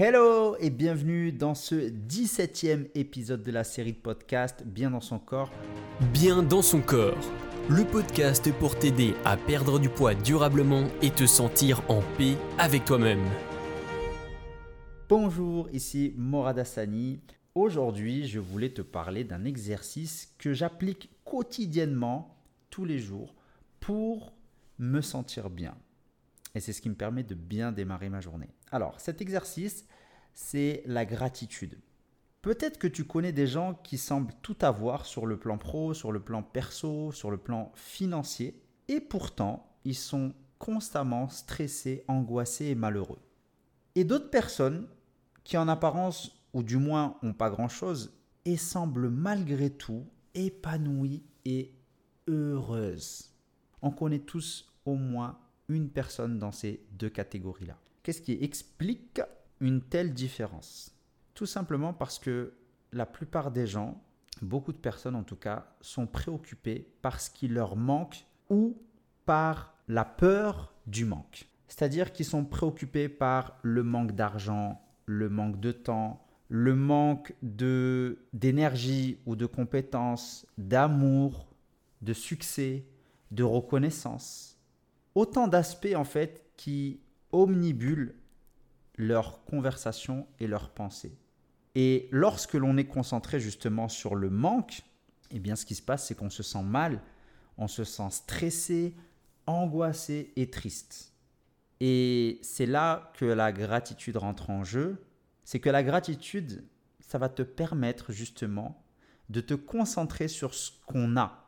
[0.00, 5.18] Hello et bienvenue dans ce 17e épisode de la série de podcast Bien dans son
[5.18, 5.50] corps.
[6.12, 7.18] Bien dans son corps,
[7.68, 12.84] le podcast pour t'aider à perdre du poids durablement et te sentir en paix avec
[12.84, 13.24] toi-même.
[15.08, 17.18] Bonjour, ici Morad Hassani.
[17.56, 22.36] Aujourd'hui, je voulais te parler d'un exercice que j'applique quotidiennement,
[22.70, 23.34] tous les jours,
[23.80, 24.32] pour
[24.78, 25.74] me sentir bien.
[26.58, 28.50] Et c'est ce qui me permet de bien démarrer ma journée.
[28.72, 29.86] Alors, cet exercice,
[30.34, 31.78] c'est la gratitude.
[32.42, 36.10] Peut-être que tu connais des gens qui semblent tout avoir sur le plan pro, sur
[36.10, 42.74] le plan perso, sur le plan financier, et pourtant, ils sont constamment stressés, angoissés et
[42.74, 43.20] malheureux.
[43.94, 44.88] Et d'autres personnes
[45.44, 51.72] qui en apparence, ou du moins ont pas grand-chose, et semblent malgré tout épanouies et
[52.26, 53.32] heureuses.
[53.80, 57.78] On connaît tous au moins une personne dans ces deux catégories-là.
[58.02, 59.20] Qu'est-ce qui explique
[59.60, 60.94] une telle différence?
[61.34, 62.54] Tout simplement parce que
[62.92, 64.02] la plupart des gens,
[64.40, 68.80] beaucoup de personnes en tout cas, sont préoccupés par ce qui leur manque ou
[69.26, 71.48] par la peur du manque.
[71.68, 78.18] C'est-à-dire qu'ils sont préoccupés par le manque d'argent, le manque de temps, le manque de
[78.32, 81.46] d'énergie ou de compétences, d'amour,
[82.00, 82.86] de succès,
[83.30, 84.57] de reconnaissance
[85.14, 87.00] autant d'aspects en fait qui
[87.32, 88.14] omnibulent
[88.96, 91.16] leur conversation et leur pensée.
[91.74, 94.82] Et lorsque l'on est concentré justement sur le manque,
[95.30, 97.00] eh bien ce qui se passe c'est qu'on se sent mal,
[97.56, 98.94] on se sent stressé,
[99.46, 101.12] angoissé et triste.
[101.80, 105.04] Et c'est là que la gratitude rentre en jeu,
[105.44, 106.64] c'est que la gratitude,
[107.00, 108.82] ça va te permettre justement
[109.28, 111.46] de te concentrer sur ce qu'on a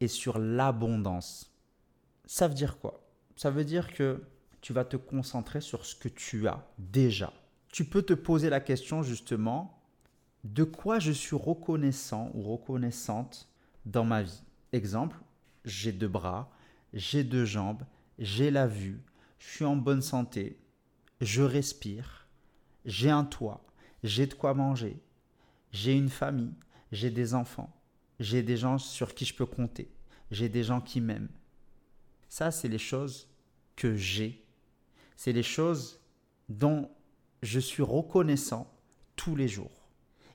[0.00, 1.50] et sur l'abondance.
[2.32, 3.04] Ça veut dire quoi?
[3.34, 4.22] Ça veut dire que
[4.60, 7.32] tu vas te concentrer sur ce que tu as déjà.
[7.72, 9.82] Tu peux te poser la question justement,
[10.44, 13.48] de quoi je suis reconnaissant ou reconnaissante
[13.84, 15.16] dans ma vie Exemple,
[15.64, 16.52] j'ai deux bras,
[16.94, 17.82] j'ai deux jambes,
[18.20, 19.02] j'ai la vue,
[19.40, 20.56] je suis en bonne santé,
[21.20, 22.28] je respire,
[22.84, 23.64] j'ai un toit,
[24.04, 25.02] j'ai de quoi manger,
[25.72, 26.54] j'ai une famille,
[26.92, 27.76] j'ai des enfants,
[28.20, 29.90] j'ai des gens sur qui je peux compter,
[30.30, 31.28] j'ai des gens qui m'aiment.
[32.30, 33.28] Ça, c'est les choses
[33.74, 34.46] que j'ai.
[35.16, 36.00] C'est les choses
[36.48, 36.88] dont
[37.42, 38.72] je suis reconnaissant
[39.16, 39.88] tous les jours.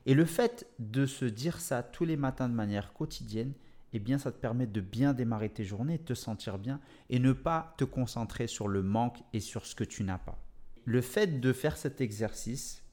[0.04, 3.54] Et le fait de se dire ça tous les matins de manière quotidienne,
[3.94, 7.32] eh bien ça te permet de bien démarrer tes journées, te sentir bien et ne
[7.32, 10.38] pas te concentrer sur le manque et sur ce que tu n'as pas.
[10.84, 12.84] Le fait de faire cet exercice,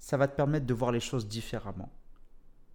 [0.00, 1.92] ça va te permettre de voir les choses différemment.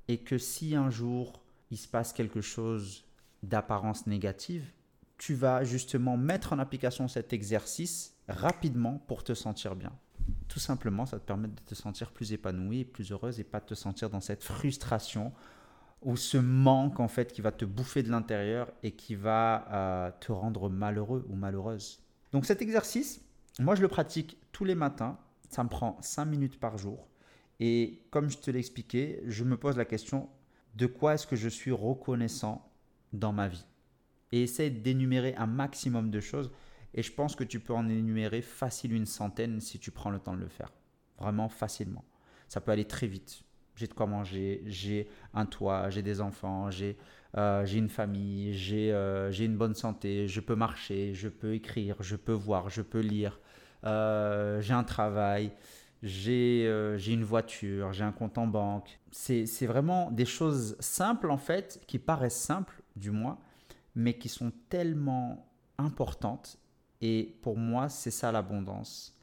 [0.07, 3.03] Et que si un jour il se passe quelque chose
[3.43, 4.71] d'apparence négative,
[5.23, 9.93] tu vas justement mettre en application cet exercice rapidement pour te sentir bien.
[10.49, 13.65] Tout simplement, ça te permet de te sentir plus épanoui, plus heureuse et pas de
[13.67, 15.31] te sentir dans cette frustration
[16.01, 20.11] ou ce manque en fait qui va te bouffer de l'intérieur et qui va euh,
[20.19, 22.03] te rendre malheureux ou malheureuse.
[22.33, 23.21] Donc cet exercice,
[23.59, 25.17] moi je le pratique tous les matins,
[25.47, 27.07] ça me prend 5 minutes par jour
[27.61, 30.27] et comme je te l'ai expliqué, je me pose la question
[30.75, 32.69] de quoi est-ce que je suis reconnaissant
[33.13, 33.65] dans ma vie?
[34.33, 36.51] Et essaye d'énumérer un maximum de choses.
[36.95, 40.17] Et je pense que tu peux en énumérer facile une centaine si tu prends le
[40.17, 40.73] temps de le faire.
[41.19, 42.03] Vraiment facilement.
[42.47, 43.43] Ça peut aller très vite.
[43.75, 46.97] J'ai de quoi manger, j'ai un toit, j'ai des enfants, j'ai
[47.37, 52.15] euh, une famille, euh, j'ai une bonne santé, je peux marcher, je peux écrire, je
[52.15, 53.39] peux voir, je peux lire,
[53.83, 55.51] euh, j'ai un travail,
[56.01, 56.65] j'ai
[57.07, 58.99] une voiture, j'ai un compte en banque.
[59.11, 63.37] C'est vraiment des choses simples en fait, qui paraissent simples du moins,
[63.95, 66.57] mais qui sont tellement importantes.
[67.01, 69.17] Et pour moi, c'est ça l'abondance.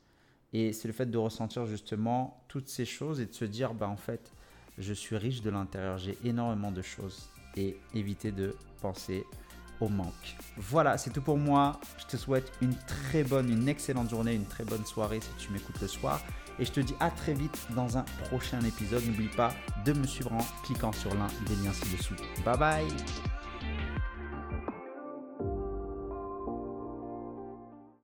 [0.52, 3.88] Et c'est le fait de ressentir justement toutes ces choses et de se dire, bah
[3.88, 4.32] en fait,
[4.78, 7.28] je suis riche de l'intérieur, j'ai énormément de choses.
[7.56, 9.24] Et éviter de penser
[9.80, 10.36] au manque.
[10.56, 11.80] Voilà, c'est tout pour moi.
[11.98, 15.52] Je te souhaite une très bonne, une excellente journée, une très bonne soirée si tu
[15.52, 16.20] m'écoutes le soir.
[16.58, 19.04] Et je te dis à très vite dans un prochain épisode.
[19.06, 19.52] N'oublie pas
[19.84, 22.14] de me suivre en cliquant sur l'un des liens ci-dessous.
[22.44, 23.29] Bye bye